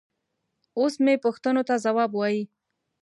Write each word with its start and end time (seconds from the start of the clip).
اوس 0.79 0.93
مې 1.03 1.13
پوښتنو 1.25 1.61
ته 1.67 1.75
ځواب 1.85 2.11
وايي. 2.15 2.43